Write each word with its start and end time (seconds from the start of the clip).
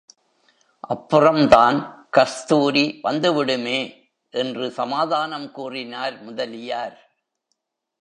அப்புறம்தான் 0.89 1.77
கஸ்தூரி 2.09 2.99
வந்துவிடுமே! 3.03 3.79
என்று 4.33 4.71
சமாதானம் 4.71 5.51
கூறினார் 5.51 6.21
முதலியார். 6.21 6.97